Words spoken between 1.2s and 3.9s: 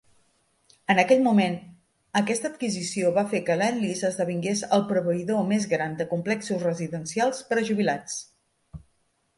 moment, aquesta adquisició va fer que Lend